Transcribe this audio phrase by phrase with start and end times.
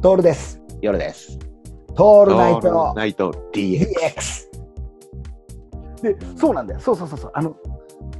[0.00, 0.62] トールです。
[0.80, 1.36] 夜です。
[1.96, 3.80] トールナイトナイト DX。
[3.82, 4.48] DX。
[6.02, 6.80] で、そうなんだよ。
[6.80, 7.30] そうそうそうそう。
[7.34, 7.56] あの、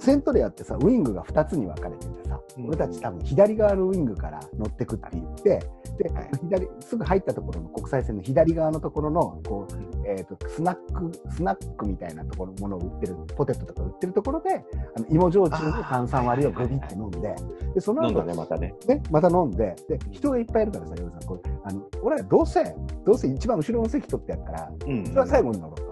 [0.00, 14.64] セントレアってさ、ウイングが2つに分かれててさ、うん俺たち多分左側のウイングから乗ってくって言って、で、はい左、すぐ入ったところの国際線の左側のところの、こう、えっ、と、スナック、スナックみたいなところ、ものを売ってる、ポテトとか売ってるところで、
[14.96, 17.34] あの芋焼酎の炭酸割りをグビって飲んで、
[17.74, 18.74] で、その後飲んだね、またね。
[18.86, 22.64] ね、また飲んで、で、人がいっぱいいるからさ、ヨルさん、これ、あの、俺らどうせ、
[23.04, 25.90] どうせ一番後ろの席取ってやるから、うんそれは最後に乗ろうと。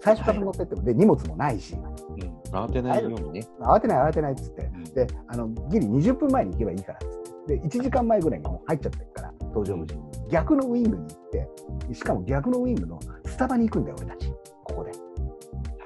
[0.00, 2.56] 最初から乗ってっても、で、荷物もないし、うん。
[2.56, 3.48] 慌てないようにね。
[3.60, 10.02] 慌てない慌てないっつって、で、あの、ギリ20分前に行けばいいからっつって、で、1時間前ぐらいにもう入っちゃってるから、搭乗口に。
[10.30, 12.98] 逆のウイングに行って、しかも逆のウイングの
[13.36, 14.32] スタバに行くんだよ、俺たち。
[14.64, 14.90] ここで。
[14.92, 14.96] は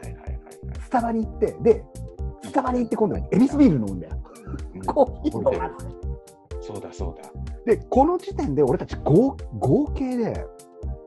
[0.08, 0.80] いはいはいはい。
[0.84, 1.84] スタバに行って、で、
[2.44, 4.16] スタバに行って今度はエビスビール飲むんだよ。
[4.74, 5.70] うんコーヒー飲ま
[6.60, 7.28] そうだそうだ。
[7.66, 10.46] で、この時点で俺たち合合計で、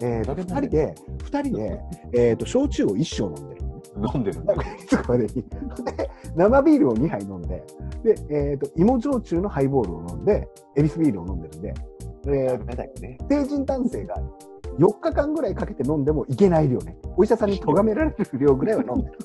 [0.01, 1.81] えー、と2だけなんで人で、二人で、
[2.13, 3.61] えー、と焼酎を1升飲んでる。
[4.13, 4.53] 飲んでるんだ。
[4.89, 5.33] そこまでに。
[5.33, 7.63] で、生ビールを2杯飲んで、
[8.03, 10.45] で、えー、と芋焼酎のハイボールを飲んで、
[10.75, 11.73] エビスビールを飲んでるんで、
[12.27, 13.17] えー、ダメだよね。
[13.29, 14.15] 成人男性が
[14.79, 16.97] 4日間ぐらいかけて飲んでもいけない量ね。
[17.17, 19.17] お医者さんに咎められる量ぐらいは飲んでる。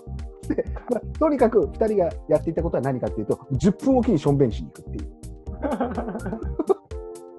[0.54, 5.08] でまあ、とにかく2人がやっていたことは何かっていうと、10分おきにしょんべんしに行くっていう。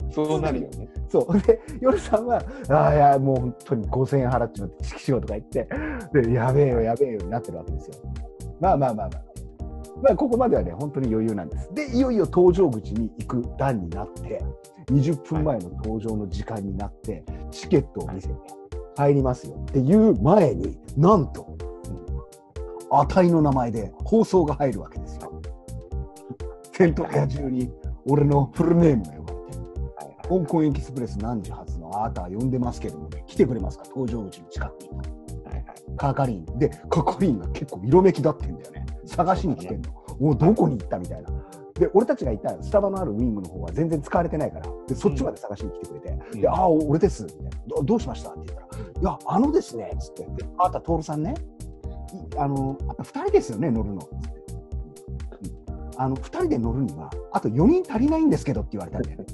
[0.11, 0.89] そうなるよね。
[1.07, 1.41] そう。
[1.41, 5.67] で、夜さんは、ああ、いや、もう本当に5000円払っちまって、式しようとか言って、
[6.13, 7.95] で、やべえよ、やべえよになってるわけですよ。
[8.59, 9.28] まあまあまあまあ。
[10.01, 11.73] まあ、ここまではね、本当に余裕なんです。
[11.73, 14.43] で、いよいよ搭乗口に行く段になって、
[14.87, 18.33] 20分前の搭乗の時間になって、チケットを見せて、
[18.97, 21.57] 入りますよっていう前に、なんと、
[22.91, 25.41] あたいの名前で放送が入るわけですよ。
[26.73, 27.69] セントレア中に
[28.05, 29.39] 俺のフルネームが呼ばれて。
[30.29, 34.89] 香港エキスプレス何時発のあなたは呼んでますけどもね、来てくれますか搭乗口の近くに。
[35.97, 36.45] 係員。
[36.57, 38.78] で、係員が結構色めきだってんだよね。
[39.09, 39.89] 探しに来てんの。
[40.21, 41.29] おどこに行ったみたいな。
[41.73, 47.49] で、俺たちがいたスタバのあるウィングの方は全然使われてないから、でそっちまで探しに来てくれて、うんで、ああ、俺です、みたいな。
[47.67, 48.31] どどうしました？
[48.31, 51.33] って言ったら、いや、あのですね、つって、であなた、徹さんね、
[52.33, 54.01] いあの、あと2人ですよね、乗るの。
[54.01, 54.15] つって。
[54.15, 54.29] うん
[56.01, 59.25] あの2人で乗るには、あと4人足りないんですけどって言われたんだよね。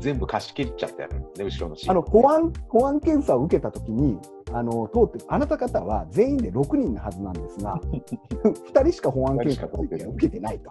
[0.00, 1.76] 全部貸し切っちゃったよね、後ろの。
[1.88, 4.18] あの保安保安検査を受けたときに
[4.52, 7.80] あの通ってあなた方は全員で6人のはずなんですが
[8.72, 10.70] 2人しか保安検査を受けてないと。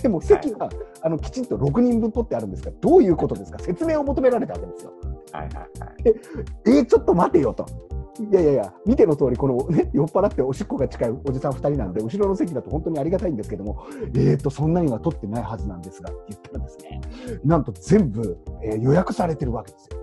[0.00, 0.68] でも席は、
[1.02, 3.58] あのきちんと6人分取ってあるんですがどういうことですか？
[3.58, 4.92] 説明を求められたわけですよ。
[5.32, 5.68] はいはいはい。
[6.66, 7.66] えー、ちょっと待てよと。
[8.20, 17.00] いやいやいや、見ての通り、この、ね、酔っ払っておしっこが近いおじさん2人なので、後ろの席だと本当にありがたいんですけども、えーと、そんなには取ってないはずなんですがって言ったらですね、
[17.44, 20.01] なんと全部、えー予約されてるわけですよ。